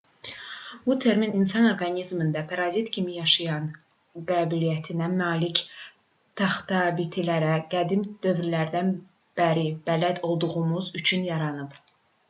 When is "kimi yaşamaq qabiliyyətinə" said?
2.95-5.09